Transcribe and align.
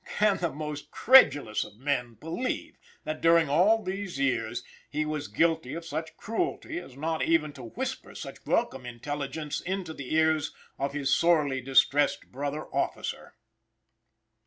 Can 0.17 0.37
the 0.37 0.51
most 0.51 0.89
credulous 0.89 1.63
of 1.63 1.77
men 1.77 2.15
believe 2.15 2.79
that, 3.03 3.21
during 3.21 3.49
all 3.49 3.83
these 3.83 4.17
years, 4.17 4.63
he 4.89 5.05
was 5.05 5.27
guilty 5.27 5.75
of 5.75 5.85
such 5.85 6.17
cruelty 6.17 6.79
as 6.79 6.97
not 6.97 7.21
even 7.21 7.53
to 7.53 7.65
whisper 7.65 8.15
such 8.15 8.43
welcome 8.47 8.83
intelligence 8.87 9.61
into 9.61 9.93
the 9.93 10.15
ears 10.15 10.55
of 10.79 10.93
his 10.93 11.13
sorely 11.15 11.61
distressed 11.61 12.31
brother 12.31 12.65
officer? 12.73 13.35